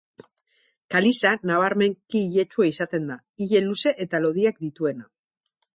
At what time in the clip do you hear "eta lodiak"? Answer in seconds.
4.07-4.63